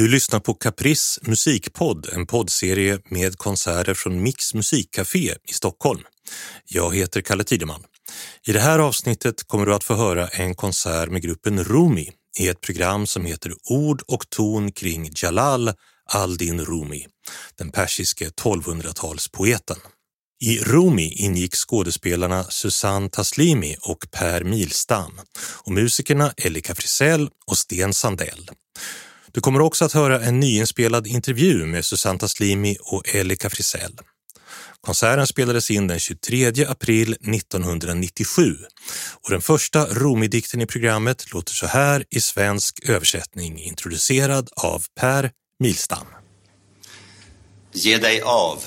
[0.00, 6.00] Du lyssnar på Caprice musikpodd, en poddserie med konserter från Mix musikcafé i Stockholm.
[6.64, 7.82] Jag heter Kalle Tideman.
[8.46, 12.48] I det här avsnittet kommer du att få höra en konsert med gruppen Rumi i
[12.48, 15.72] ett program som heter Ord och ton kring Jalal
[16.12, 17.06] al-Din Rumi,
[17.58, 19.78] den persiske 1200-talspoeten.
[20.42, 25.20] I Rumi ingick skådespelarna Susanne Taslimi och Per Milstam
[25.64, 28.50] och musikerna Elika Frisell och Sten Sandell.
[29.32, 33.98] Du kommer också att höra en nyinspelad intervju med Susanne Taslimi och Elika Frisell.
[34.80, 38.56] Konserten spelades in den 23 april 1997
[39.22, 45.30] och den första romidikten i programmet låter så här i svensk översättning introducerad av Per
[45.58, 46.06] Milstam.
[47.72, 48.64] Ge dig av.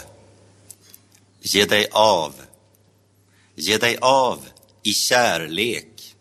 [1.42, 2.34] Ge dig av.
[3.56, 4.40] Ge dig av
[4.84, 6.16] i kärlek.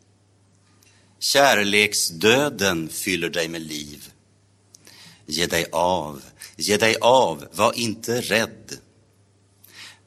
[1.20, 4.11] Kärleksdöden fyller dig med liv.
[5.26, 6.22] Ge dig av,
[6.56, 8.78] ge dig av, var inte rädd.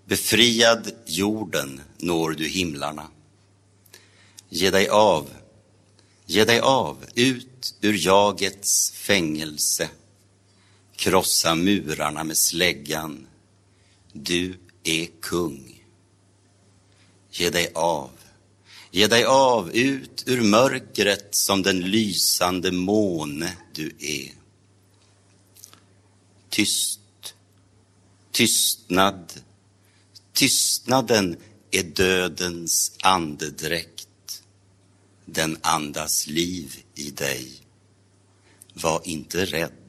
[0.05, 3.07] Befriad jorden når du himlarna.
[4.49, 5.29] Ge dig av,
[6.25, 9.89] ge dig av, ut ur jagets fängelse.
[10.95, 13.27] Krossa murarna med släggan.
[14.13, 15.83] Du är kung.
[17.31, 18.09] Ge dig av,
[18.91, 24.44] ge dig av, ut ur mörkret som den lysande måne du är.
[26.55, 27.35] Tyst,
[28.31, 29.41] tystnad,
[30.33, 31.37] tystnaden
[31.71, 34.43] är dödens andedräkt.
[35.25, 37.51] Den andas liv i dig.
[38.73, 39.84] Var inte rädd.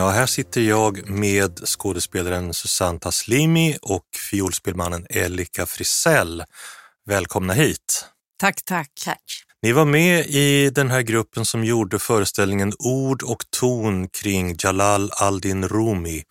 [0.00, 6.44] Ja, här sitter jag med skådespelaren Susanne Taslimi och fiolspelmannen Elika Frisell.
[7.06, 8.06] Välkomna hit.
[8.38, 8.90] Tack, tack.
[9.04, 9.22] Tack.
[9.62, 15.10] Ni var med i den här gruppen som gjorde föreställningen Ord och ton kring Jalal
[15.12, 16.22] al-Din Rumi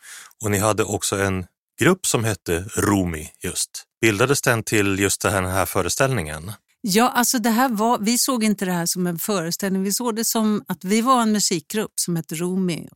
[0.43, 1.45] och ni hade också en
[1.79, 3.83] grupp som hette Rumi just.
[4.01, 6.51] Bildades den till just den här föreställningen?
[6.81, 9.83] Ja, alltså det här var, vi såg inte det här som en föreställning.
[9.83, 12.87] Vi såg det som att vi var en musikgrupp som hette Rumi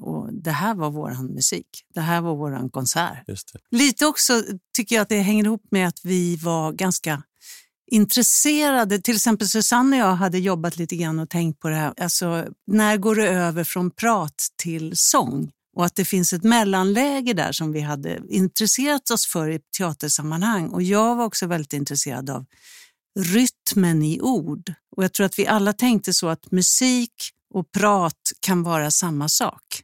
[0.44, 1.68] det här var vår musik.
[1.94, 3.24] Det här var vår konsert.
[3.72, 4.44] Lite också
[4.76, 7.24] tycker jag att det hänger ihop med att vi var ganska
[7.92, 9.00] intresserade.
[9.00, 11.94] Till exempel Susanne och jag hade jobbat lite grann och tänkt på det här.
[11.98, 15.52] Alltså, när går det över från prat till sång?
[15.76, 20.70] Och att det finns ett mellanläge där som vi hade intresserat oss för i teatersammanhang.
[20.70, 22.46] Och jag var också väldigt intresserad av
[23.20, 24.74] rytmen i ord.
[24.96, 27.14] Och jag tror att vi alla tänkte så att musik
[27.54, 29.83] och prat kan vara samma sak.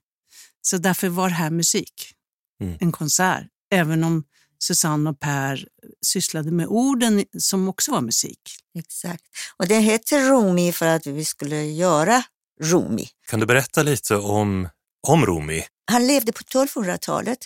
[0.61, 2.13] Så därför var det här musik,
[2.61, 2.77] Mm.
[2.81, 3.45] en konsert.
[3.71, 4.23] Även om
[4.59, 5.67] Susanne och Per
[6.05, 8.39] sysslade med orden som också var musik.
[8.79, 9.23] Exakt.
[9.57, 12.23] Och det heter Rumi för att vi skulle göra
[12.61, 13.07] Rumi.
[13.27, 14.69] Kan du berätta lite om,
[15.07, 15.63] om Rumi?
[15.91, 17.39] Han levde på 1200-talet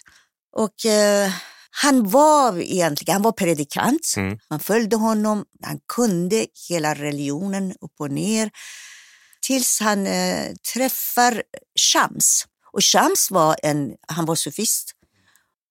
[0.56, 1.32] och eh,
[1.72, 4.14] han var egentligen, han var predikant.
[4.18, 4.40] Mm.
[4.50, 8.52] Man följde honom, han kunde hela religionen upp och ner.
[9.48, 11.44] Tills han eh, träffar
[11.80, 12.46] Shams.
[12.74, 14.92] Och Shams var en, han var sofist.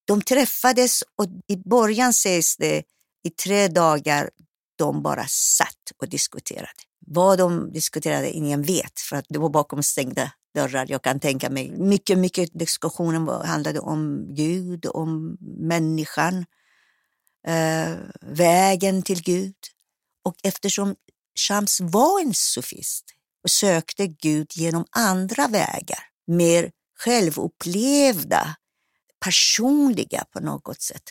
[0.04, 2.82] De träffades och i början sägs det
[3.24, 4.30] i tre dagar
[4.76, 6.68] de bara satt och diskuterade.
[7.06, 10.86] Vad de diskuterade ingen vet för att det var bakom stängda dörrar.
[10.88, 16.46] Jag kan tänka mig mycket, mycket diskussionen handlade om Gud, om människan,
[17.46, 19.56] eh, vägen till Gud.
[20.24, 20.94] Och eftersom
[21.38, 23.04] Shams var en sofist
[23.44, 26.70] och sökte Gud genom andra vägar, mer
[27.04, 28.56] självupplevda,
[29.24, 31.02] personliga på något sätt,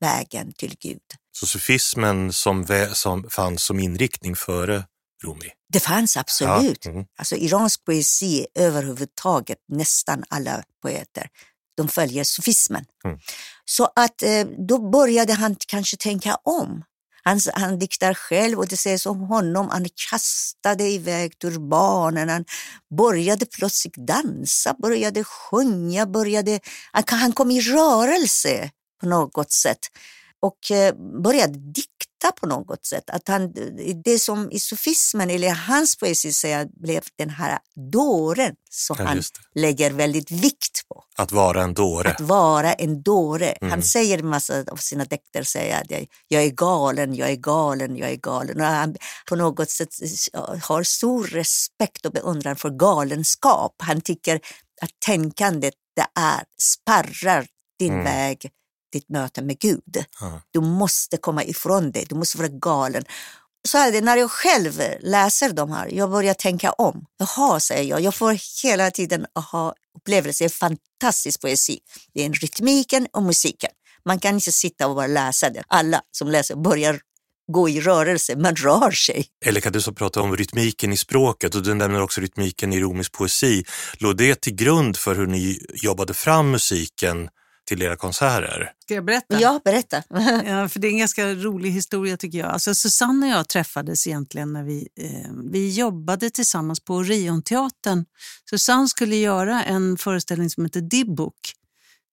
[0.00, 1.02] vägen till Gud.
[1.32, 4.84] Så sufismen som, som fanns som inriktning före
[5.24, 5.52] Rumi?
[5.72, 6.84] Det fanns absolut.
[6.84, 7.04] Ja, mm.
[7.18, 11.28] Alltså iransk poesi överhuvudtaget, nästan alla poeter,
[11.76, 12.84] de följer sufismen.
[13.04, 13.18] Mm.
[13.64, 16.84] Så att eh, då började han kanske tänka om.
[17.26, 22.44] Han, han diktar själv och det sägs om honom, han kastade iväg turbanen, han
[22.98, 26.60] började plötsligt dansa, började sjunga, började,
[26.92, 29.78] han, han kom i rörelse på något sätt
[30.46, 33.10] och eh, började dikta på något sätt.
[33.10, 33.52] Att han,
[34.04, 37.58] det som i sofismen, eller hans poesi säger, blev den här
[37.92, 39.22] dåren som Ja, han
[39.54, 41.04] lägger väldigt vikt på.
[41.16, 42.10] Att vara en dåre.
[42.10, 43.50] Att vara en dåre.
[43.50, 43.70] Mm.
[43.70, 47.36] Han säger en massa av sina dikter, säger att jag, jag är galen, jag är
[47.36, 48.60] galen, jag är galen.
[48.60, 48.96] Och han
[49.28, 49.88] på något sätt
[50.62, 53.74] har stor respekt och beundran för galenskap.
[53.78, 54.36] Han tycker
[54.82, 57.46] att tänkandet det är spärrar
[57.78, 58.04] din Mm.
[58.04, 58.50] väg,
[58.96, 60.04] ditt möte med Gud.
[60.20, 60.40] Ja.
[60.50, 63.04] Du måste komma ifrån det, du måste vara galen.
[63.68, 67.06] Så är det när jag själv läser de här, jag börjar tänka om.
[67.18, 70.44] Jaha, säger jag, jag får hela tiden aha upplevelser.
[70.44, 71.78] Det är fantastisk poesi.
[72.14, 73.70] Det är en rytmiken och musiken.
[74.04, 75.62] Man kan inte sitta och bara läsa det.
[75.68, 77.00] Alla som läser börjar
[77.52, 79.26] gå i rörelse, man rör sig.
[79.44, 82.80] Eller kan du så prata om rytmiken i språket och du nämner också rytmiken i
[82.80, 83.64] romisk poesi.
[83.98, 87.28] Låg det till grund för hur ni jobbade fram musiken
[87.66, 88.72] till era konserter?
[88.82, 89.40] Ska jag berätta?
[89.40, 90.02] Ja, berätta.
[90.46, 92.48] Ja, för det är en ganska rolig historia tycker jag.
[92.48, 98.04] Alltså Susanne och jag träffades egentligen när vi, eh, vi jobbade tillsammans på Orionteatern.
[98.50, 101.52] Susanne skulle göra en föreställning som heter Dibbok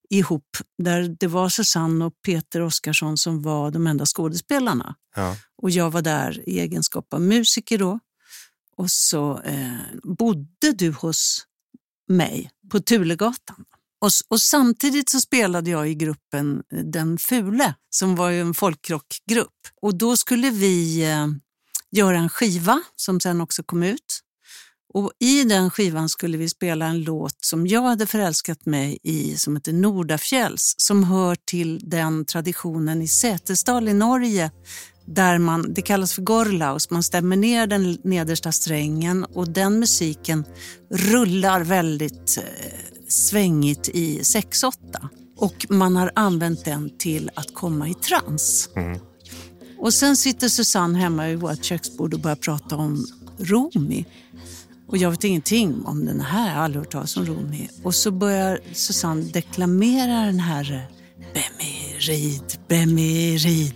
[0.10, 4.96] ihop, där det var Susanne och Peter Oskarsson som var de enda skådespelarna.
[5.16, 5.36] Ja.
[5.62, 8.00] Och jag var där i egenskap av musiker då.
[8.78, 11.46] Och så eh, bodde du hos
[12.08, 13.66] mig på Tulegatan.
[14.04, 18.54] Och, och samtidigt så spelade jag i gruppen eh, Den Fule som var ju en
[18.54, 19.50] folkrockgrupp.
[19.82, 21.28] Och då skulle vi eh,
[21.92, 24.20] göra en skiva som sen också kom ut.
[24.94, 29.38] Och I den skivan skulle vi spela en låt som jag hade förälskat mig i
[29.38, 34.52] som heter Nordafjälls som hör till den traditionen i Sätesdal i Norge
[35.06, 40.46] där man, det kallas för gorlaus, man stämmer ner den nedersta strängen och den musiken
[40.90, 44.74] rullar väldigt eh, svängigt i 6-8.
[45.38, 48.70] Och man har använt den till att komma i trans.
[48.76, 49.00] Mm.
[49.80, 53.06] Och sen sitter Susanne hemma vid vårt köksbord och börjar prata om
[53.38, 54.06] Rumi.
[54.88, 57.70] Och jag vet ingenting om den här, jag har aldrig hört talas om Rumi.
[57.84, 60.88] Och så börjar Susanne deklamera den här
[61.34, 63.74] Bemirid, Bemirid.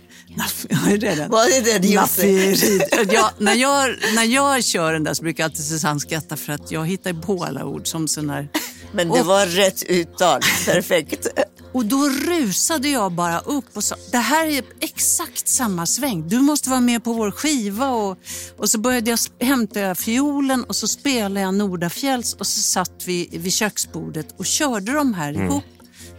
[0.68, 1.30] Jag är redan.
[1.30, 2.82] Vad är det Nafirid.
[3.12, 6.70] Ja, när, jag, när jag kör den där så brukar alltid Susanne skratta för att
[6.70, 8.48] jag hittar på alla ord som sån här
[8.92, 11.26] Men det Och- var rätt uttal, perfekt.
[11.72, 16.28] Och då rusade jag bara upp och sa, det här är exakt samma sväng.
[16.28, 17.90] Du måste vara med på vår skiva.
[17.90, 18.18] Och,
[18.56, 23.02] och så började jag hämta jag fiolen och så spelade jag Nordafjälls och så satt
[23.06, 25.64] vi vid köksbordet och körde de här ihop.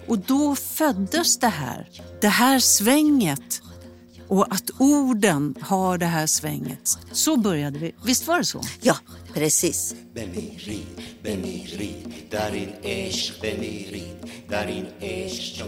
[0.07, 1.89] Och då föddes det här,
[2.21, 3.61] det här svänget.
[4.27, 6.97] Och att orden har det här svänget.
[7.11, 7.95] Så började vi.
[8.05, 8.61] Visst var det så?
[8.81, 8.95] Ja,
[9.33, 9.93] Precis.
[10.15, 10.87] بمیرید،
[11.23, 15.65] benirid, در این عشق بمیرید در این عشق چو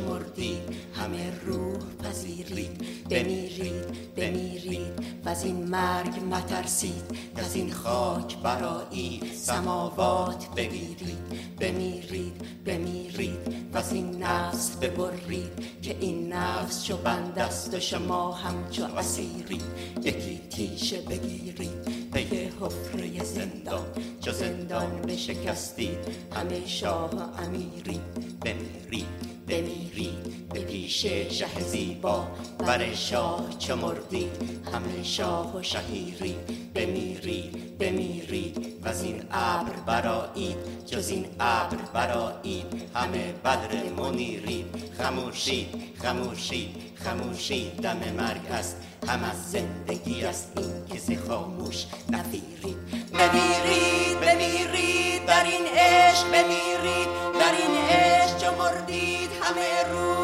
[0.93, 7.03] همه روح پذیرید بمیرید بمیرید و از این مرگ مترسید
[7.35, 12.33] از این خاک برایی سماوات بگیرید بمیرید
[12.65, 18.83] بمیرید و از این نفس ببرید که این نفس چو بند است و شما همچو
[18.97, 19.63] اسیرید
[20.03, 23.85] یکی تیشه بگیرید پی حفره زندان،
[24.21, 25.97] چو زندان بشکستید،
[26.35, 28.01] همه شاه و امیرید،
[28.41, 29.07] بمیرید،
[29.47, 32.27] بمیرید به پیش شه زیبا
[32.59, 34.31] بر شاه چو مردید
[34.73, 36.35] همه شاه و شهیری
[36.75, 44.65] بمیرید بمیرید و این ابر برایید جز این ابر برایید همه بدر منیرید
[44.97, 45.67] خموشید
[46.01, 48.77] خموشید خموشید دم مرگ است
[49.07, 52.77] هم از زندگی است این که خاموش نفیرید.
[53.13, 57.07] بمیرید بمیرید در این عشق بمیرید.
[57.39, 60.20] در این عشق چو مردید همه روح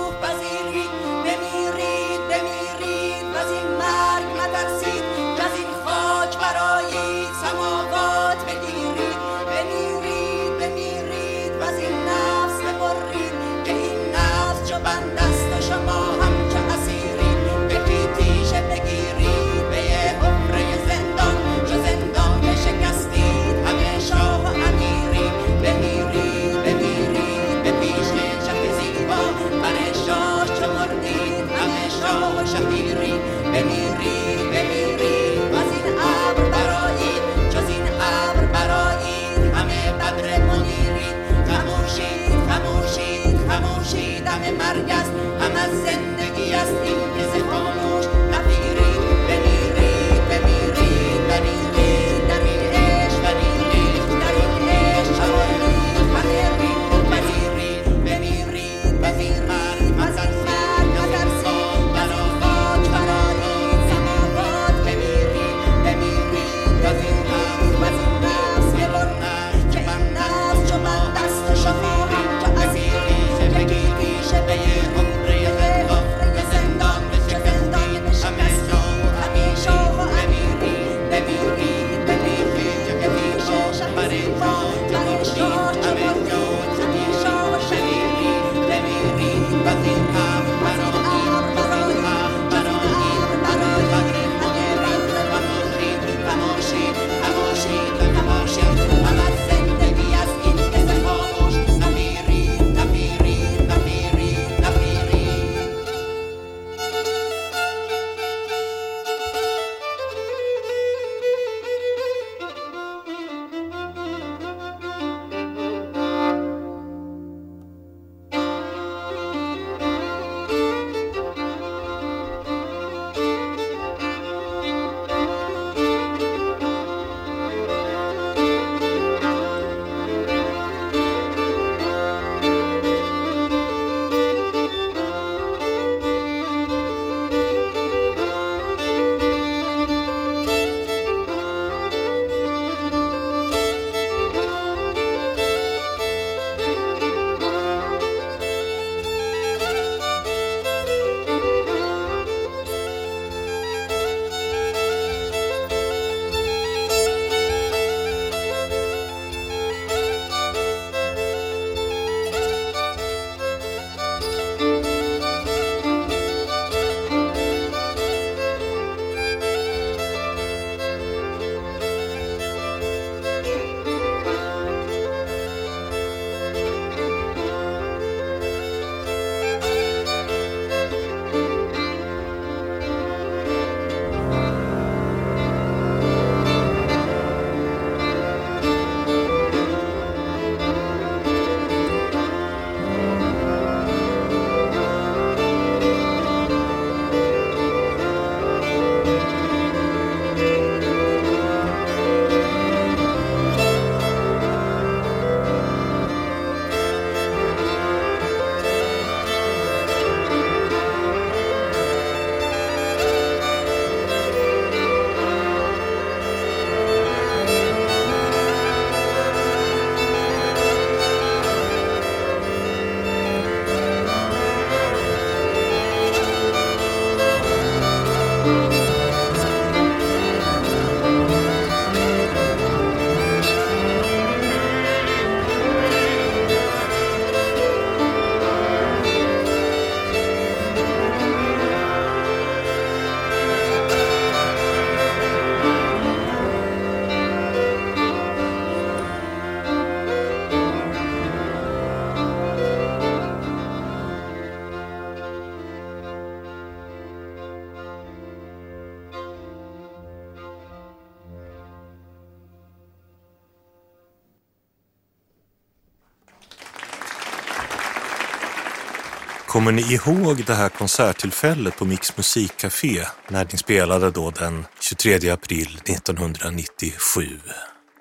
[269.58, 275.30] Kommer ni ihåg det här konserttillfället på Mix musikcafé när ni spelade då den 23
[275.30, 277.22] april 1997?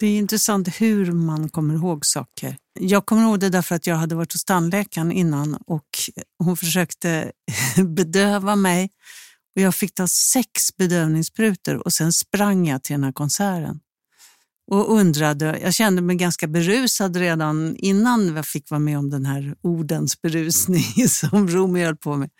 [0.00, 2.56] Det är intressant hur man kommer ihåg saker.
[2.80, 5.88] Jag kommer ihåg det därför att jag hade varit hos tandläkaren innan och
[6.44, 7.32] hon försökte
[7.96, 8.90] bedöva mig.
[9.56, 13.80] Och jag fick ta sex bedövningssprutor och sen sprang jag till den här konserten.
[14.70, 19.26] Och undrade, jag kände mig ganska berusad redan innan jag fick vara med om den
[19.26, 22.30] här ordens berusning som Romeo höll på med.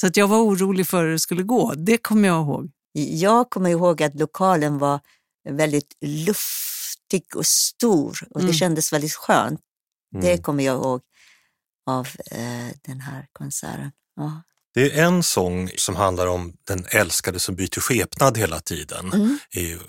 [0.00, 1.74] Så att jag var orolig för hur det skulle gå.
[1.76, 2.70] Det kommer jag ihåg.
[2.92, 5.00] Jag kommer ihåg att lokalen var
[5.48, 8.54] väldigt luftig och stor och det Mm.
[8.54, 9.60] kändes väldigt skönt.
[10.14, 10.24] Mm.
[10.26, 11.00] Det kommer jag ihåg
[11.86, 13.90] av eh, den här konserten.
[14.16, 14.42] Ja.
[14.78, 19.12] Det är en sång som handlar om den älskade som byter skepnad hela tiden.
[19.12, 19.38] Mm.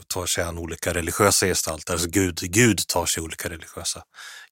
[0.07, 4.03] Tar sig an olika religiösa gestalter, alltså Gud, Gud tar sig olika religiösa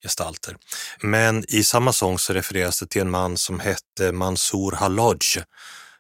[0.04, 0.56] gestalter.
[1.02, 5.18] Men i samma sång så refereras det till en man som hette Mansour Halaj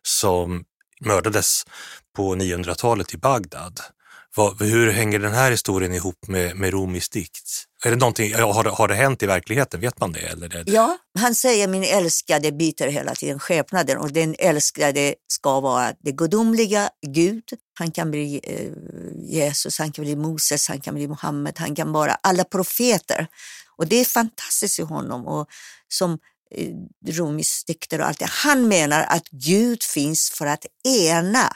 [0.03, 0.63] som
[1.01, 1.63] mördades
[2.15, 3.79] på 900-talet i Bagdad.
[4.37, 7.65] Vad, hur hänger den här historien ihop med, med Rumis dikt?
[7.85, 9.81] Är det någonting, har, det, har det hänt i verkligheten?
[9.81, 10.19] Vet man det?
[10.19, 15.59] Eller det Ja, han säger min älskade byter hela tiden skepnaden och den älskade ska
[15.59, 17.43] vara det gudomliga Gud.
[17.79, 18.71] Han kan bli eh,
[19.37, 23.27] Jesus, han kan bli Moses, han kan bli Muhammed, han kan vara alla profeter.
[23.77, 25.47] Och det är fantastiskt i honom och
[25.87, 26.19] som
[26.55, 26.73] eh,
[27.07, 28.29] Rumis dikter och allt det.
[28.29, 31.51] Han menar att Gud finns för att ena,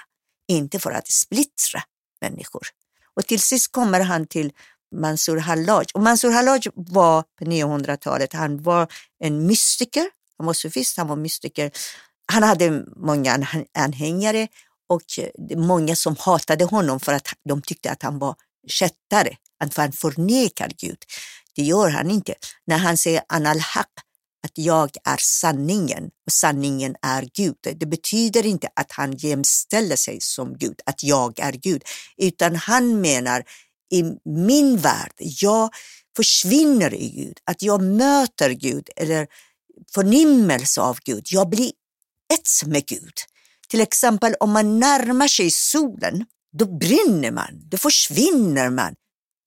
[0.48, 1.84] inte för att splittra
[2.22, 2.68] människor.
[3.16, 4.52] Och till sist kommer han till
[4.96, 5.86] Mansour Hallaj.
[5.94, 8.88] Och Mansour Hallaj var på 900-talet, han var
[9.20, 11.72] en mystiker, han var sofist, han var mystiker.
[12.32, 14.48] Han hade många anhängare
[14.90, 15.02] och
[15.50, 18.36] det många som hatade honom för att de tyckte att han var
[18.68, 20.98] kättare, att han förnekar Gud.
[21.56, 22.34] Det gör han inte.
[22.66, 23.88] När han säger anal haq,
[24.44, 27.56] att jag är sanningen och sanningen är Gud.
[27.76, 31.84] Det betyder inte att han jämställer sig som Gud, att jag är Gud,
[32.18, 33.44] utan han menar
[33.94, 35.70] i min värld, jag
[36.16, 39.28] försvinner i Gud, att jag möter Gud eller
[39.94, 41.28] förnimmelse av Gud.
[41.32, 41.72] Jag blir
[42.34, 43.14] ett med Gud.
[43.68, 46.26] Till exempel om man närmar sig solen,
[46.58, 48.96] då brinner man, då försvinner man.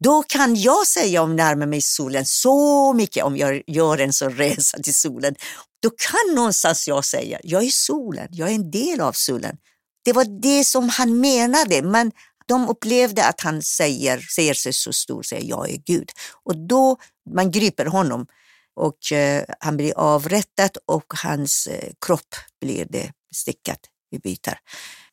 [0.05, 4.33] Då kan jag säga om närmar mig solen så mycket om jag gör en sån
[4.37, 5.35] resa till solen.
[5.83, 9.57] Då kan någonstans jag säga, jag är solen, jag är en del av solen.
[10.05, 12.13] Det var det som han menade, men
[12.47, 16.11] de upplevde att han säger, ser sig så stor, säger jag är Gud.
[16.45, 16.97] Och då
[17.31, 18.27] man griper honom
[18.75, 23.81] och eh, han blir avrättad och hans eh, kropp blir det stickat
[24.11, 24.59] i bitar.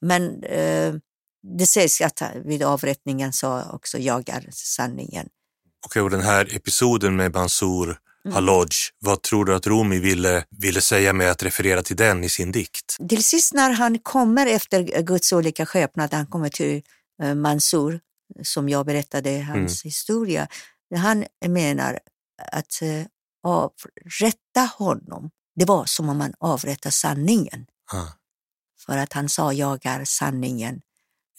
[0.01, 0.93] Men eh,
[1.43, 5.29] det sägs att vid avrättningen sa också jag är sanningen.
[5.85, 7.99] Okej, och den här episoden med Mansour
[8.33, 8.67] Halaj,
[8.99, 12.51] vad tror du att Rumi ville, ville säga med att referera till den i sin
[12.51, 12.97] dikt?
[13.09, 16.81] Till sist när han kommer efter Guds olika skepnader, han kommer till
[17.23, 17.99] eh, Mansour,
[18.43, 20.47] som jag berättade hans historia,
[20.95, 21.99] han menar
[22.51, 23.05] att eh,
[23.43, 27.65] avrätta honom, det var som om man avrättar sanningen.
[27.93, 28.07] Ah,
[28.85, 30.81] För att han sa jag är sanningen.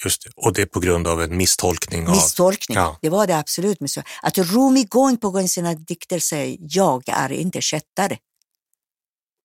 [0.05, 0.31] Just det.
[0.37, 2.15] Och det är på grund av en misstolkning av...
[2.15, 2.99] Misstolkning, Ja.
[3.03, 3.79] det var det absolut.
[4.23, 8.19] Att Rumi gång på gång i sina dikter säger jag är inte kättare.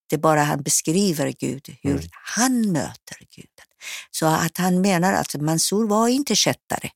[0.10, 2.04] Det är bara han beskriver Gud, hur Mm.
[2.12, 3.66] han möter Guden.
[4.12, 6.90] Så att han menar att Mansour var inte kättare.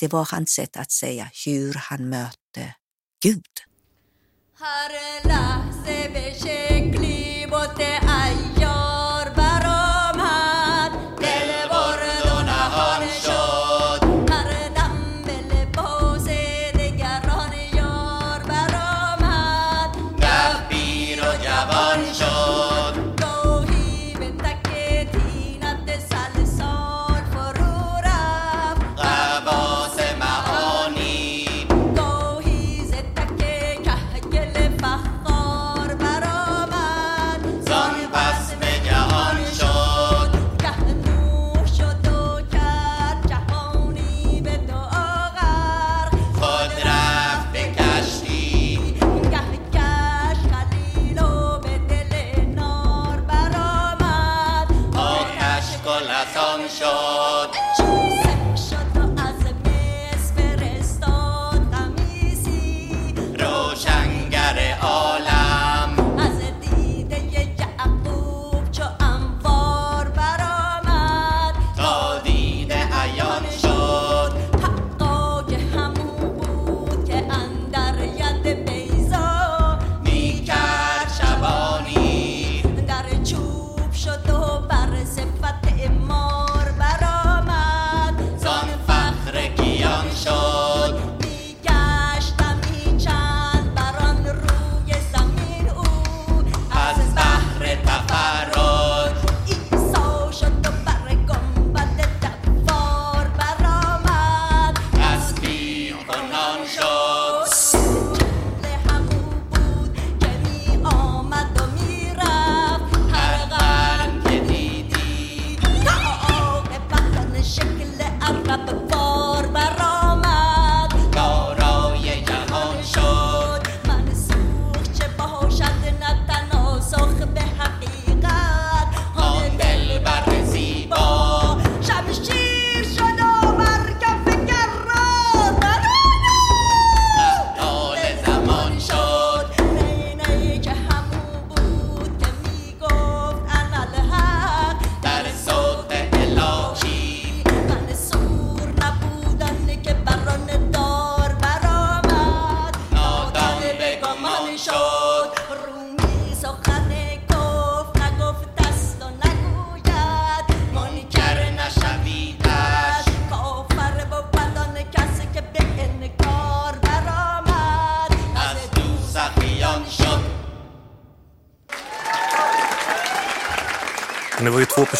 [0.00, 2.74] Det var hans sätt att säga hur han mötte
[3.22, 3.44] Gud.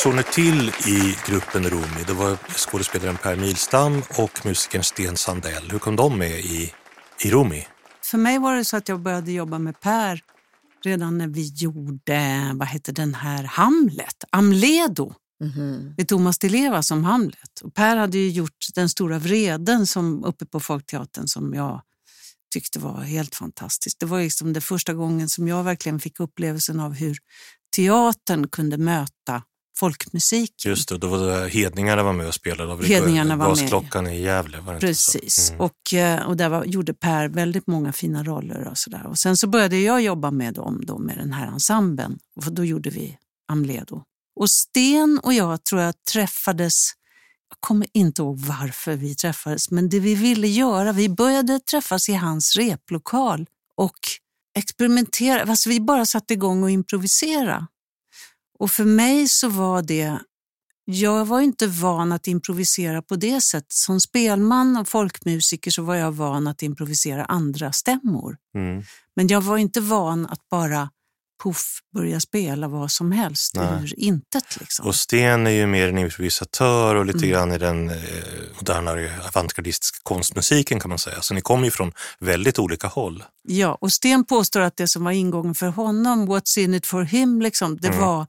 [0.05, 2.05] Personer till i gruppen Rumi.
[2.07, 5.71] Det var skådespelaren Per Milstam och musikern Sten Sandell.
[5.71, 6.73] Hur kom de med i,
[7.25, 7.67] i Rumi?
[8.03, 10.21] För mig var det så att jag började jobba med Per
[10.85, 15.15] redan när vi gjorde, vad hette den här, Hamlet, Amledo.
[15.41, 15.95] Mhm.
[15.97, 17.61] med Thomas Di Leva som Hamlet.
[17.63, 21.83] Och per hade ju gjort Den stora vreden som uppe på Folkteatern som jag
[22.53, 24.01] tyckte var helt fantastiskt.
[24.01, 27.19] Det var liksom det första gången som jag verkligen fick upplevelsen av hur
[27.77, 29.43] teatern kunde möta
[29.77, 30.71] folkmusiken.
[30.71, 32.73] Just det, då var det Hedningarna var med och spelade.
[32.73, 33.59] Av Hedningarna var med.
[33.59, 34.61] Gasklockan i Gävle.
[34.61, 34.81] Var det?
[34.81, 35.61] Precis, Mm.
[35.61, 38.69] och, eh, och där var, gjorde Per väldigt många fina roller.
[38.69, 39.07] Och, så där.
[39.07, 42.19] och Sen så började jag jobba med dem, då, med den här ensemblen.
[42.37, 43.19] Och då gjorde vi
[43.53, 44.03] Amledo.
[44.41, 46.91] Och Sten och jag tror jag träffades,
[47.51, 52.09] jag kommer inte ihåg varför vi träffades, men det vi ville göra, vi började träffas
[52.09, 53.99] i hans replokal och
[54.59, 55.43] experimentera.
[55.51, 57.67] Alltså vi bara satte igång och improvisera.
[58.59, 60.19] Och för mig så var det
[60.87, 63.73] jag var inte van att improvisera på det sättet.
[63.73, 68.37] Som spelman och folkmusiker så var jag van att improvisera andra stämmor.
[68.55, 68.83] Mm.
[69.17, 70.91] Men jag var inte van att bara
[71.43, 73.83] puff börja spela vad som helst Nej.
[73.83, 74.57] ur intet.
[74.61, 74.87] Liksom.
[74.87, 77.31] Och Sten är ju mer en improvisatör och lite Mm.
[77.31, 77.97] grann i den eh,
[78.57, 81.21] modernare avantgardistiska konstmusiken kan man säga.
[81.23, 83.25] Så ni kommer ju från väldigt olika håll.
[83.43, 87.03] Ja, och Sten påstår att det som var ingången för honom, what's in it for
[87.03, 88.01] him, liksom, det Mm.
[88.01, 88.27] var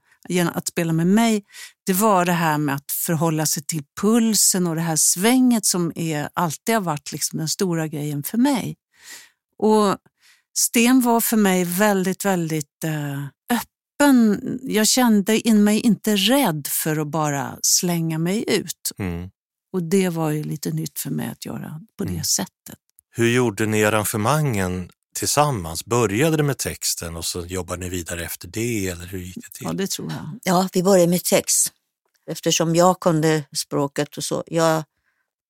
[0.54, 1.44] att spela med mig,
[1.86, 5.92] det var det här med att förhålla sig till pulsen och det här svänget som
[5.96, 8.76] är, alltid har varit liksom den stora grejen för mig.
[9.58, 9.98] Och
[10.58, 14.60] Sten var för mig väldigt, väldigt eh, öppen.
[14.64, 18.92] Jag kände in mig inte rädd för att bara slänga mig ut.
[18.98, 19.30] Mm.
[19.74, 22.24] Och det var ju lite nytt för mig att göra på det Mm.
[22.24, 22.80] sättet.
[23.12, 25.86] Hur gjorde ni arrangemangen tillsammans?
[25.86, 29.52] Började det med texten och så jobbade ni vidare efter det eller hur gick det
[29.52, 29.68] till?
[29.68, 30.40] Ja, det tror jag.
[30.44, 31.74] Ja, vi började med text.
[32.32, 34.44] Eftersom jag kunde språket och så.
[34.48, 34.84] Jag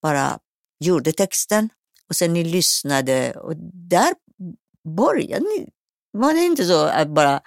[0.02, 0.40] bara
[0.80, 1.70] gjorde texten
[2.10, 4.14] och sen ni lyssnade och där
[4.98, 5.70] började ni.
[6.12, 7.42] Var det inte så att bara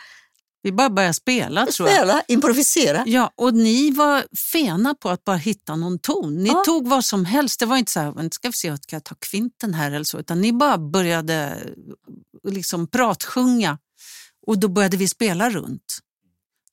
[0.63, 1.97] Vi bara började spela tror jag.
[1.99, 3.05] spela, improvisera?
[3.07, 6.35] Ja, och ni var fena på att bara hitta någon ton.
[6.43, 6.63] Ni Ja.
[6.67, 7.61] tog vad som helst.
[7.61, 10.05] Det var inte så här, "Men ska vi se, ska jag ta kvinten här eller
[10.05, 11.59] så, utan ni bara började
[12.49, 13.79] liksom pratsjunga
[14.47, 15.99] och då började vi spela runt.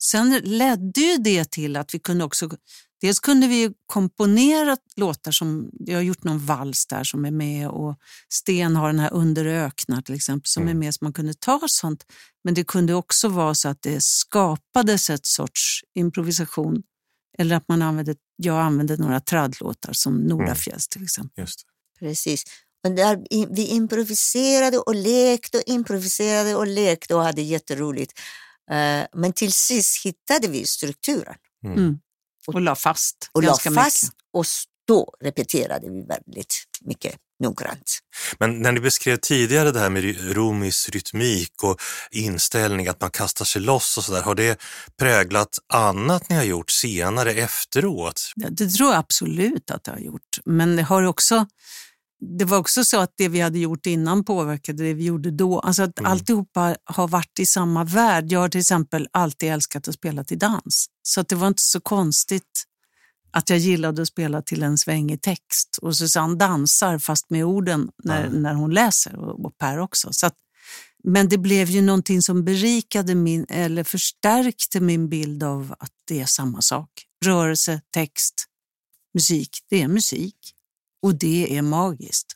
[0.02, 2.50] Sen ledde ju det till att vi kunde också,
[3.00, 7.68] dels kunde vi komponera låtar som, jag har gjort någon vals där som är med
[7.68, 11.34] och Sten har den här Under öknar till exempel som är med så man kunde
[11.34, 12.04] ta sånt.
[12.44, 16.82] Men det kunde också vara så att det skapades ett sorts improvisation
[17.38, 21.42] eller att man använde, jag använde några traddlåtar som Nordafjälls till exempel.
[21.42, 22.06] Just det.
[22.06, 22.44] Precis.
[22.84, 28.18] Och där, vi improviserade och lekte och improviserade och lekte och hade jätteroligt.
[28.70, 31.98] Eh, Men till sist hittade vi strukturen Mm.
[32.54, 34.16] Och la fast och la ganska fast mycket.
[34.32, 34.46] och
[34.86, 37.98] då repeterade vi väldigt mycket noggrant.
[38.38, 41.80] Men när ni beskrev tidigare det här med Rumis rytmik och
[42.10, 44.60] inställning, att man kastar sig loss och sådär, har det
[44.98, 48.32] präglat annat ni har gjort senare efteråt?
[48.36, 50.38] Ja, Det tror jag absolut att det har gjort.
[50.44, 51.46] Men det, har också,
[52.38, 55.60] det var också så att det vi hade gjort innan påverkade det vi gjorde då.
[55.60, 56.12] Alltså att Mm.
[56.12, 58.32] alltihopa har varit i samma värld.
[58.32, 60.86] Jag har till exempel alltid älskat att spela till dans.
[61.02, 62.64] Så att det var inte så konstigt
[63.30, 65.78] att jag gillade att spela till en svängig text.
[65.82, 68.30] Och Susanne dansar fast med orden när, Ja.
[68.30, 70.08] när hon läser och, och Per också.
[70.12, 70.34] Så att,
[71.04, 76.20] men det blev ju någonting som berikade min, eller förstärkte min bild av att det
[76.20, 76.90] är samma sak.
[77.24, 78.46] Rörelse, text,
[79.14, 80.36] musik, det är musik.
[81.06, 82.26] Och det är magiskt.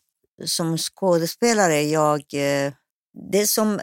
[0.44, 2.72] Som skådespelare, jag, eh,
[3.30, 3.80] det som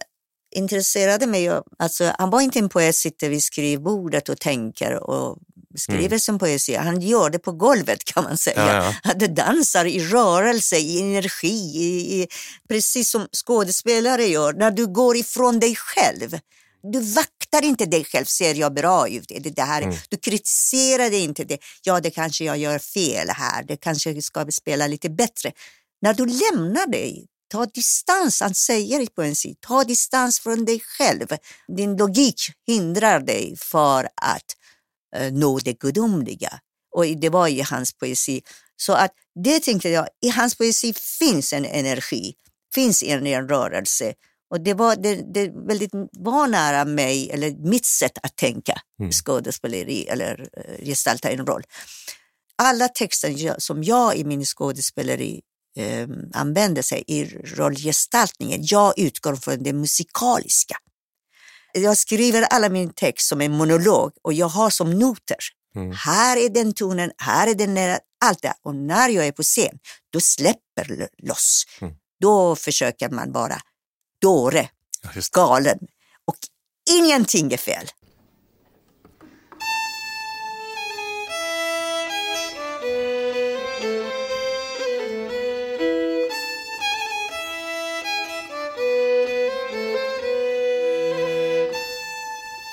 [0.56, 5.38] intresserade mig, alltså, han var inte en poet som sitter vid skrivbordet och tänker och
[5.76, 6.76] skriver sin poesi.
[6.76, 8.74] Han gör det på golvet kan man säga.
[8.74, 9.14] Ja, ja.
[9.14, 12.28] Det dansar i rörelse, i energi, i, i,
[12.70, 14.54] precis som skådespelare gör.
[14.54, 16.40] När du går ifrån dig själv.
[16.84, 17.02] Du
[17.52, 19.32] vaktar inte dig själv, ser jag bra ut?
[19.32, 19.82] Är det det här?
[19.82, 19.96] Mm.
[20.10, 21.44] Du kritiserar det inte.
[21.44, 21.60] Det.
[21.84, 23.64] Ja, det kanske jag gör fel här.
[23.64, 25.52] Det kanske jag ska spela lite bättre.
[26.02, 31.28] När du lämnar dig, ta distans, han säger i poesi, ta distans från dig själv.
[31.78, 34.56] Din logik hindrar dig för att
[35.16, 36.60] eh, nå det gudomliga.
[36.96, 38.42] Och det var i hans poesi.
[38.78, 39.12] Så att
[39.44, 42.34] det tänkte jag, i hans poesi finns en energi,
[42.74, 44.14] finns en, en rörelse.
[44.50, 49.12] Och det var, det, det väldigt var nära mig, eller mitt sätt att tänka Mm.
[49.12, 51.64] skådespeleri eller eh, gestalta en roll.
[52.56, 55.42] Alla texter som jag i min skådespeleri
[55.78, 60.76] eh, använder sig i rollgestaltningen, jag utgår från det musikaliska.
[61.74, 65.38] Jag skriver alla min text som en monolog och jag har som noter.
[65.76, 65.92] Mm.
[65.92, 68.54] Här är den tonen, här är den nära, allt det.
[68.64, 69.80] Och när jag är på scen,
[70.14, 71.64] då släpper loss.
[71.82, 71.94] Mm.
[72.22, 73.58] Då försöker man vara
[74.28, 74.70] dåre,
[75.32, 75.80] galen
[76.26, 76.38] och
[76.90, 77.88] ingenting är fel.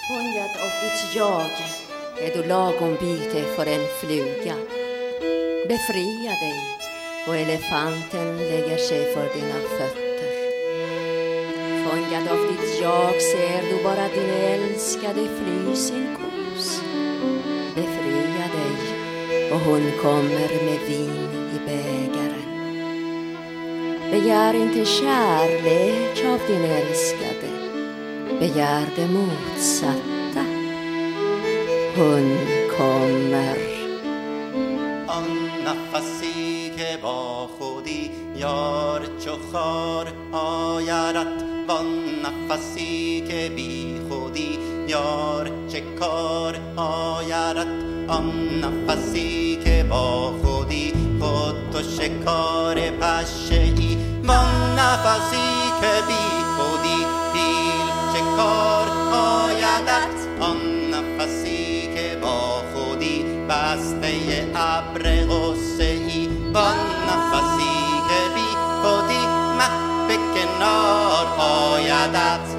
[0.09, 1.51] Fångad av ditt jag
[2.21, 4.57] är du lagom byte för en fluga.
[5.69, 6.61] Befria dig
[7.29, 10.13] och elefanten lägger sig för dina fötter
[11.94, 16.82] Fångad av ditt jag ser du bara din älskade fly sin kos.
[17.76, 18.80] Befria dig
[19.52, 22.50] och hon kommer med vin i bägaren.
[24.12, 27.60] Begär inte kärlek av din älskade
[28.39, 30.46] begär det motsatta.
[31.96, 32.38] Hon
[32.78, 33.58] kommer.
[35.08, 35.26] آن
[35.65, 41.87] نفسی که با خودی یار چو خار آیرد وان
[42.24, 47.66] نفسی که بی خودی یار چه کار آیرد؟
[48.09, 48.33] آن
[48.64, 56.98] نفسی که با خودی خود تو شکار پشه ای وان نفسی که بی خودی
[57.33, 60.57] پیل چه کار آیدت؟ آن
[60.90, 66.94] نفسی که با خودی بسته ابر غصه ای وان
[72.12, 72.54] That's.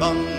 [0.00, 0.37] on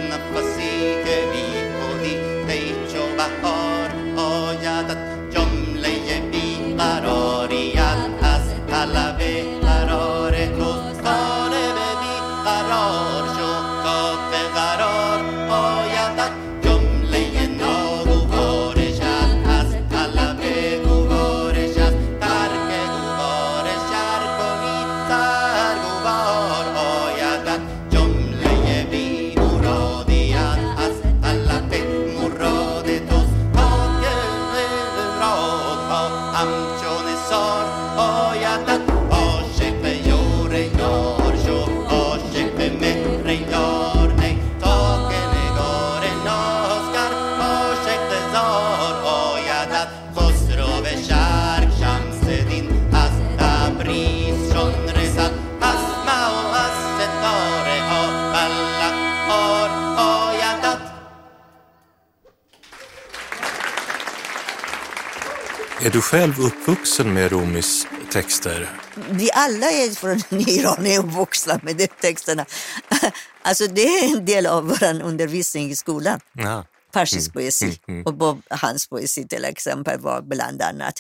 [66.10, 68.70] själv uppvuxen med Rumis texter?
[69.12, 72.45] Vi alla är från Iran är uppvuxna med de texterna.
[73.41, 76.20] Alltså det är en del av vår undervisning i skolan.
[76.34, 76.66] Ja.
[76.93, 78.05] Persisk poesi mm.
[78.05, 80.93] och Bob Hans poesi till exempel var bland annat.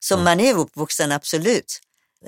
[0.00, 1.80] Så man är uppvuxen, absolut.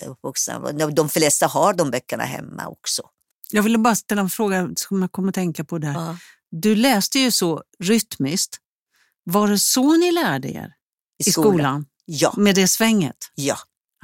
[0.07, 0.79] Uppvuxen.
[0.95, 3.03] De- flesta har de böckerna hemma också.
[3.51, 5.93] Jag ville bara ställa en fråga som jag kommer att tänka på där.
[5.93, 6.17] Ja.
[6.51, 8.57] Du läste ju så rytmiskt.
[9.25, 10.73] Var det så ni lärde er
[11.19, 11.87] i skolan?
[12.07, 12.35] Ja.
[12.37, 13.17] Med det svänget?
[13.35, 13.55] Ja,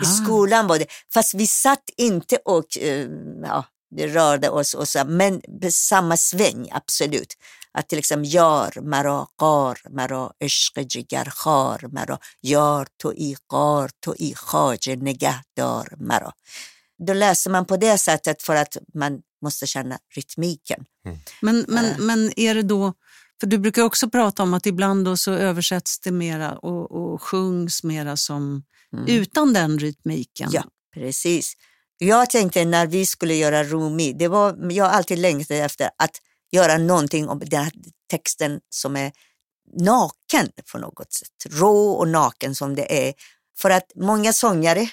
[0.03, 0.25] i Ah.
[0.25, 0.87] skolan var det.
[1.15, 3.09] Fast vi satt inte och eh,
[3.43, 3.65] ja,
[3.97, 7.35] det rörde oss, och så, men samma sväng, absolut.
[7.73, 13.91] Att till exempel gör, mara, qar, mara, ishq, jigar, khar, mara, gör, to i, qar,
[14.01, 16.33] to i, khaje, negahdar, mara.
[17.07, 20.85] Då läser man på det sättet för att man måste känna rytmiken.
[21.41, 21.99] Men, men, Eh.
[21.99, 22.95] men är det då,
[23.43, 27.23] för du brukar också prata om att ibland då så översätts det mera och, och
[27.23, 28.65] sjungs mera som
[29.07, 30.51] utan den rytmiken.
[30.53, 30.65] Ja,
[30.95, 31.55] precis.
[31.99, 36.11] Jag tänkte när vi skulle göra Rumi, det var, jag har alltid längtat efter att
[36.53, 37.73] göra någonting om den här
[38.11, 39.13] texten som är
[39.79, 41.47] naken på något sätt.
[41.51, 43.15] Rå och naken som det är.
[43.59, 44.89] För att många sångare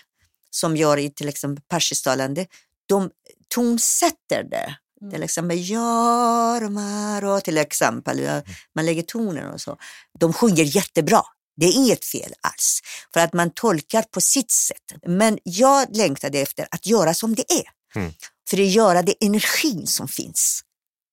[0.50, 2.48] som gör i till exempel persisktalande,
[2.86, 3.10] de
[3.48, 4.76] tonsätter det.
[5.12, 8.42] Till exempel Jarmaro till exempel,
[8.76, 9.78] man lägger tonen och så.
[10.20, 11.22] De sjunger jättebra.
[11.58, 12.82] Det är inget fel alls,
[13.14, 15.02] för att man tolkar på sitt sätt.
[15.08, 18.00] Men jag längtade efter att göra som det är.
[18.00, 18.14] Mm.
[18.50, 20.62] För att göra det energin som finns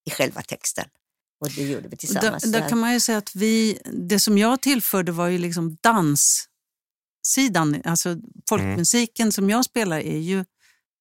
[0.07, 0.85] i själva texten.
[1.41, 2.43] Och det gjorde vi Där, tillsammans.
[2.43, 3.79] där kan man ju säga att vi,
[4.09, 7.83] det som jag tillförde var ju liksom danssidan.
[7.85, 8.17] Alltså
[8.49, 10.45] folkmusiken som jag spelar är ju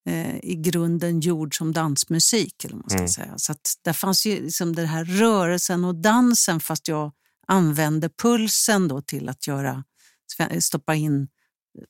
[0.05, 2.65] eh, i grunden gjord som dansmusik.
[2.65, 3.09] Eller man ska Mm.
[3.09, 3.33] säga.
[3.37, 7.11] Så att där fanns ju liksom den här rörelsen och dansen fast jag
[7.47, 9.83] använde pulsen då till att göra,
[10.59, 11.27] stoppa in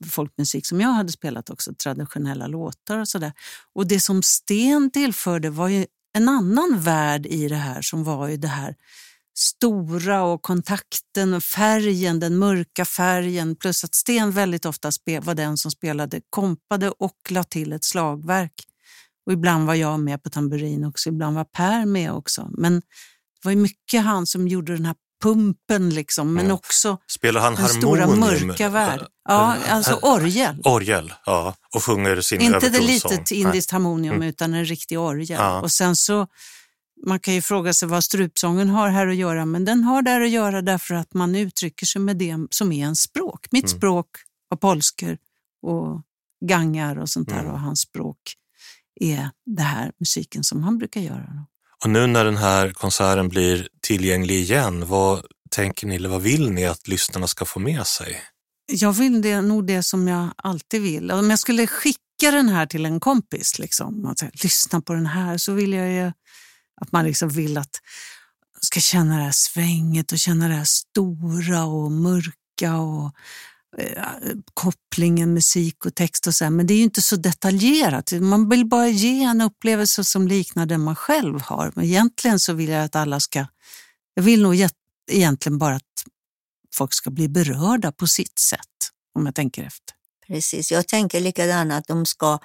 [0.09, 3.34] folkmusik som jag hade spelat också, traditionella låtar och sådär.
[3.74, 8.28] Och det som Sten tillförde var ju en annan värld i det här som var
[8.28, 8.76] ju det här
[9.38, 15.58] stora och kontakten och färgen, den mörka färgen plus att Sten väldigt ofta var den
[15.58, 18.54] som spelade, kompade och la till ett slagverk.
[19.26, 22.50] Och ibland var jag med på tamburin också, ibland var Per med också.
[22.58, 26.54] Men det var ju mycket han som gjorde den här pumpen liksom, men Ja.
[26.54, 29.08] också Spelar han den stora mörka värld.
[29.30, 30.62] Ja, alltså orgel.
[30.64, 31.56] Orgel, ja.
[31.76, 35.38] Och sjunger sin Inte det litet indiskt harmonium utan en riktig orgel.
[35.40, 35.62] Ja.
[35.62, 36.28] Och sen så,
[37.06, 40.22] man kan ju fråga sig vad strupsången har här att göra, men den har där
[40.22, 43.48] att göra därför att man uttrycker sig med det som är en språk.
[43.52, 43.78] Mitt Mm.
[43.78, 44.08] språk
[44.50, 45.18] var polsker
[45.62, 46.02] och
[46.46, 47.52] gangar och sånt där Mm.
[47.52, 48.18] och hans språk
[49.02, 51.46] är det här musiken som han brukar göra.
[51.84, 56.52] Och nu när den här konserten blir tillgänglig igen, vad tänker ni eller vad vill
[56.52, 58.22] ni att lyssnarna ska få med sig?
[58.72, 61.12] Jag vill det, nog det som jag alltid vill.
[61.12, 65.06] Om jag skulle skicka den här till en kompis, liksom, man säger, lyssna på den
[65.06, 66.12] här, så vill jag ju
[66.82, 67.82] att man liksom vill att
[68.54, 73.12] man ska känna det här svänget och känna det här stora och mörka och
[73.78, 74.04] eh,
[74.54, 76.52] kopplingen musik och text och så här.
[76.52, 78.12] Men det är ju inte så detaljerat.
[78.12, 81.72] Man vill bara ge en upplevelse som liknar den man själv har.
[81.76, 83.48] Men egentligen så vill jag att alla ska,
[84.14, 84.68] jag vill nog
[85.12, 86.06] egentligen bara att
[86.76, 89.96] folk ska bli berörda på sitt sätt, om jag tänker efter.
[90.28, 92.40] Precis, jag tänker likadant att de ska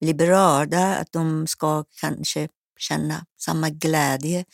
[0.00, 4.44] bli berörda, att de ska kanske känna samma glädje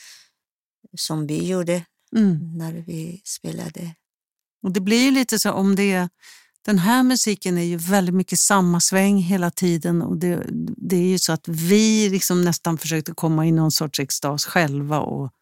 [0.96, 1.84] som vi gjorde
[2.16, 2.58] Mm.
[2.58, 3.94] när vi spelade.
[4.62, 6.08] Och det blir ju lite så om det
[6.64, 10.46] den här musiken är ju väldigt mycket samma sväng hela tiden och det,
[10.76, 15.00] det är ju så att vi liksom nästan försökte komma i någon sorts extas själva
[15.00, 15.32] och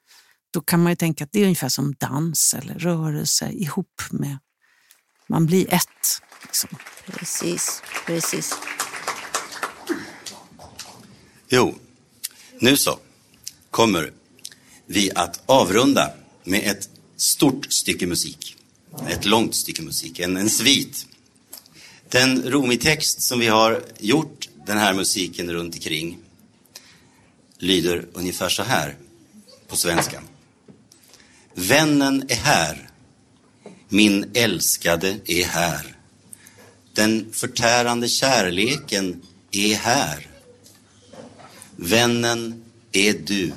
[0.51, 4.39] då kan man ju tänka att det är ungefär som dans eller rörelse ihop med,
[5.29, 6.23] man blir ett.
[6.43, 6.71] Liksom.
[7.07, 8.55] Precis, precis.
[11.49, 11.75] Jo,
[12.61, 12.99] nu så
[13.71, 14.13] kommer
[14.87, 16.13] vi att avrunda
[16.45, 18.57] med ett stort stycke musik.
[19.09, 21.07] Ett långt stycke musik, en, en svit.
[22.09, 26.19] Den Romitext som vi har gjort den här musiken runt omkring
[27.59, 28.97] lyder ungefär så här
[29.69, 30.23] på svenska.
[31.55, 32.91] Vännen är här.
[33.89, 35.97] Min älskade är här.
[36.95, 40.28] Den förtärande kärleken är här.
[41.81, 43.53] Vännen är du.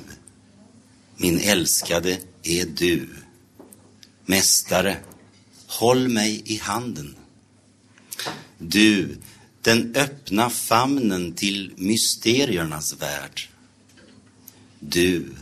[1.16, 3.08] Min älskade är du.
[4.26, 4.96] Mästare,
[5.66, 7.16] håll mig i handen.
[8.58, 9.18] Du,
[9.60, 13.48] den öppna famnen till mysteriernas värld.
[14.78, 15.34] Du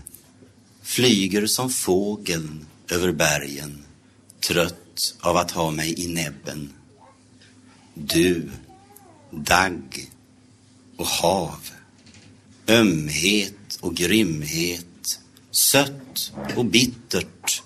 [0.82, 3.84] flyger som fågeln över bergen,
[4.40, 6.72] trött av att ha mig i näbben.
[7.94, 8.50] Du,
[9.30, 10.10] dagg
[10.96, 11.69] och hav,
[12.70, 17.62] ömhet och grymhet, sött och bittert,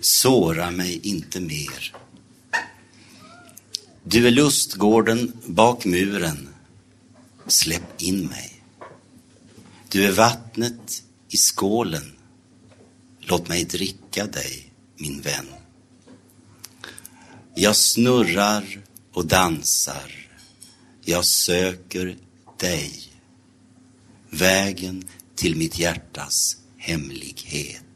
[0.00, 1.94] såra mig inte mer.
[4.04, 6.48] Du är lustgården bak muren,
[7.46, 8.62] släpp in mig.
[9.88, 12.12] Du är vattnet i skålen,
[13.20, 15.46] låt mig dricka dig, min vän.
[17.54, 18.80] Jag snurrar
[19.12, 20.28] och dansar,
[21.04, 22.16] jag söker
[22.60, 23.07] dig.
[24.30, 25.04] Vägen
[25.34, 27.87] till mitt hjärtas hemlighet.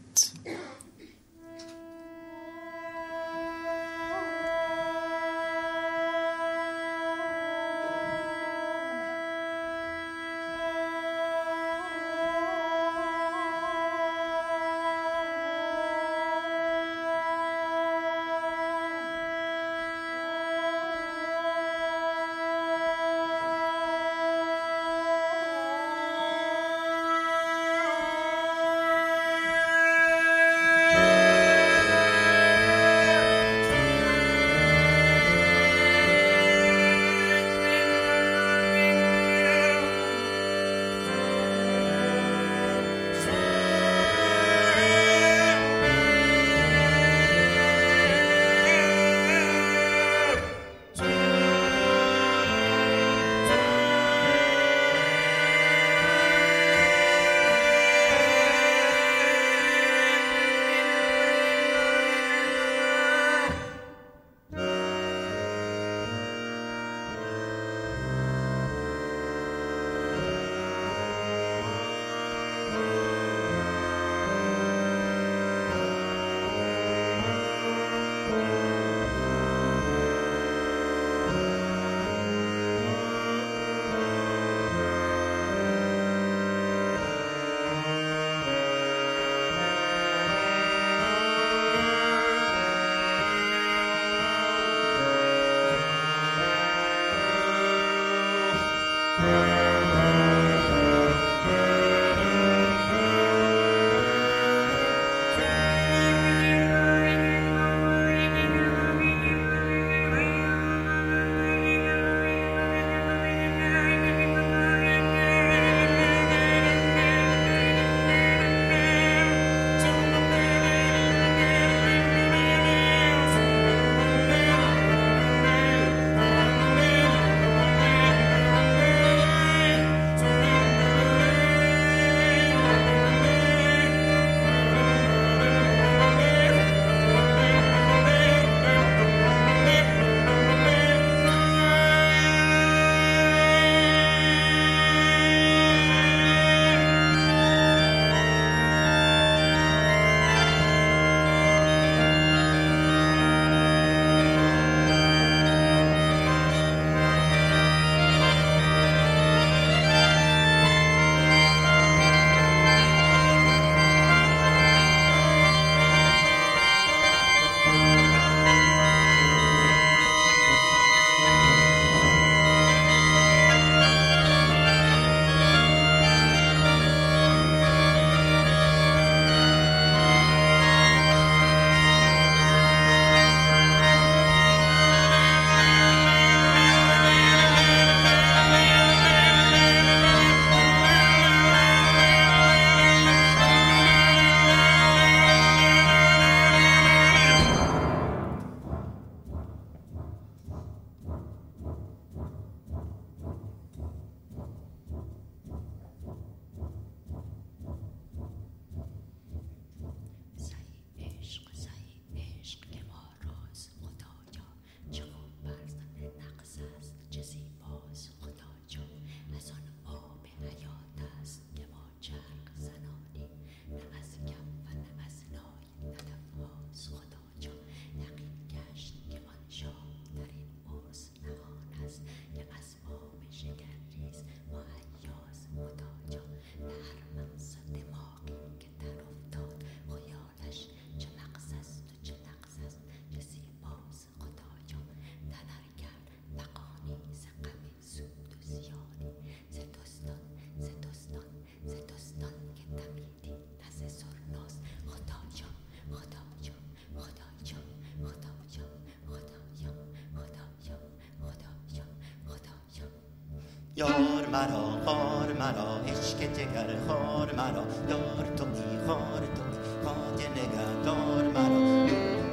[263.82, 270.20] یار مرا خار مرا عشق جگر خار مرا دار تو می خار تو می خاک
[270.30, 271.86] نگهدار مرا.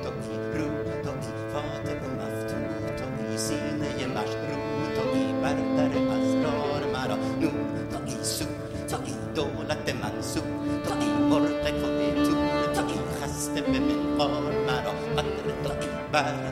[0.04, 0.70] تو می رو
[1.04, 7.16] تو می فاتح و مفتون تو می سینه مشروع تو می برادر اسرار مرا.
[7.16, 8.48] نور تو می سور
[8.90, 10.44] تو می دولت منصور
[10.84, 14.92] تو می مرق کوه تور تو می خسته به منقار مرا.
[15.18, 16.49] قدر تو می بر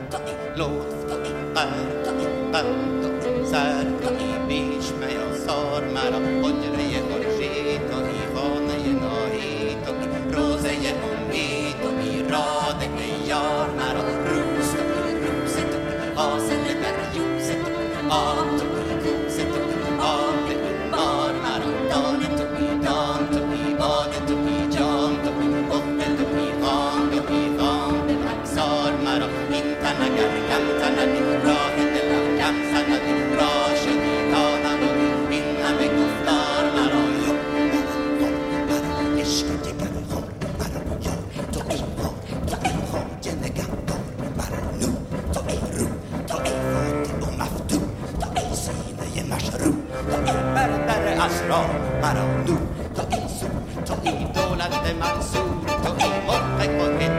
[51.48, 51.64] را
[52.02, 52.58] مرا نور
[52.94, 57.17] تو این سور تو این دولت منصور تو این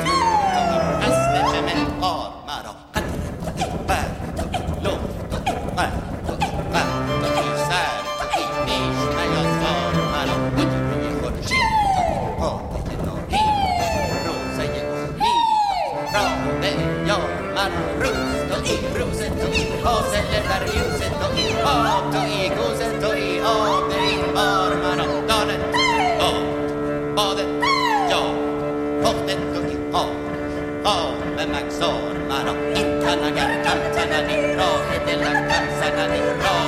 [35.06, 36.59] de la calzada.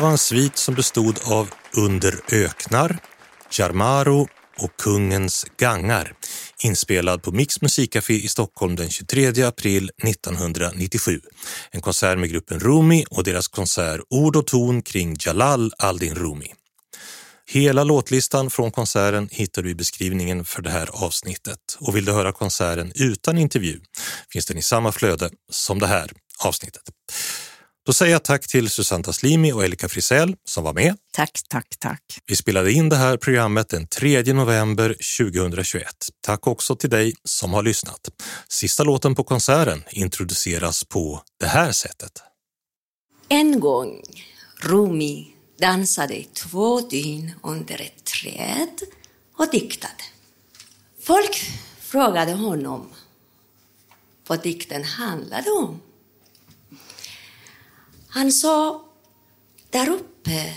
[0.00, 2.98] Här var en svit som bestod av Under öknar,
[3.50, 4.28] Jarmaro
[4.58, 6.12] och Kungens gangar
[6.62, 11.20] inspelad på Mix musikcafé i Stockholm den 23 april 1997.
[11.70, 16.54] En konsert med gruppen Rumi och deras konsert Ord och ton kring Jalal al-Din Rumi.
[17.46, 22.12] Hela låtlistan från konserten hittar du i beskrivningen för det här avsnittet och vill du
[22.12, 23.80] höra konserten utan intervju
[24.32, 26.10] finns den i samma flöde som det här
[26.44, 26.82] avsnittet.
[27.86, 30.96] Då säger jag tack till Susanne Taslimi och Elika Frisell som var med.
[31.12, 32.02] Tack, tack, tack.
[32.26, 35.86] Vi spelade in det här programmet den 3 november 2021.
[36.20, 38.08] Tack också till dig som har lyssnat.
[38.48, 42.12] Sista låten på konserten introduceras på det här sättet.
[43.28, 44.02] En gång
[44.62, 45.28] Rumi
[45.60, 48.80] dansade två dygn under ett träd
[49.36, 50.04] och diktade.
[51.02, 51.50] Folk
[51.80, 52.90] frågade honom
[54.26, 55.80] vad dikten handlade om.
[58.09, 58.85] Han sa,
[59.69, 60.53] där uppe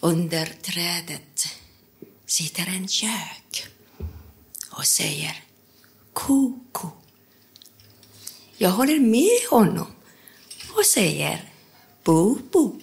[0.00, 1.46] under trädet
[2.26, 3.66] sitter en gök
[4.70, 5.44] och säger
[6.12, 6.88] ko-ko.
[8.56, 9.86] Jag håller med honom
[10.76, 11.52] och säger
[12.04, 12.80] bo-bo.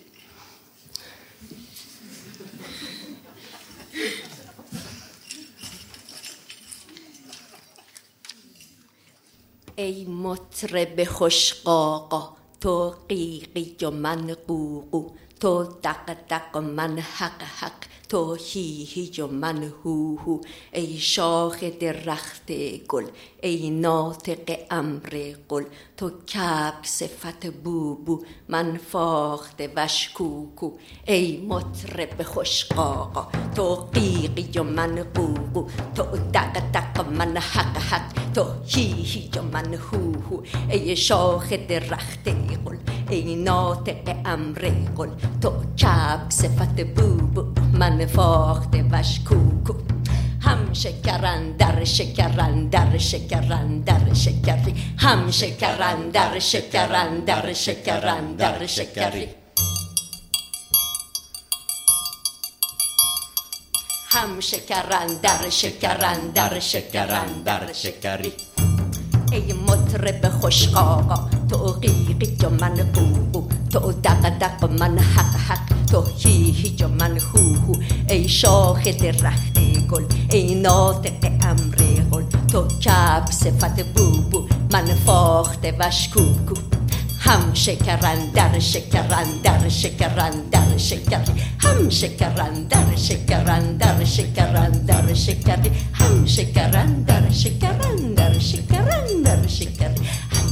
[9.80, 15.11] ای مطرب خوشقاقا تو قیقی و من قوقو
[15.41, 20.41] تو دق دق و من حق حق تو هی هی و من هو هو.
[20.73, 22.53] ای شاخ درخت
[22.89, 23.07] گل
[23.43, 25.65] ای ناطق امر قل.
[25.97, 30.71] تو کبک صفت بوبو من فاخته وشکوکو
[31.07, 35.67] ای مطرب خوشقاقا تو قیقی و من قوقو.
[35.95, 36.03] تو
[36.35, 40.43] دق دق من حق حق تو هی هی و من هو هو.
[40.71, 42.29] ای شاخ درخت
[42.65, 42.77] گل
[43.13, 44.53] این نوته ام
[44.97, 45.09] قل
[45.43, 49.75] تو چپ صفت بوبو من فورت وش کوکو
[50.41, 59.29] هم شکرندر شکرندر شکرندر شکری هم شکرندر شکرندر شکرندر شکری
[64.11, 66.33] هم شکرندر شکران
[67.45, 68.33] در شکری
[69.33, 76.05] ای مطرب خوشقاقا تو قیقی و من قوقو تو دق دق من حق حق تو
[76.19, 77.75] هی و من هو
[78.09, 79.59] ای شاخ درخت
[79.91, 81.77] گل ای ناطق امر
[82.11, 86.55] قل تو کب صفت بوبو من فاخته وشکوکو
[87.23, 95.15] هم شکرن در شکرن در شکرن در شکری هم شکرن در شکرن در شکرن در
[95.15, 100.52] شکری هم شکرن در شکرن در شکرن در شکری هم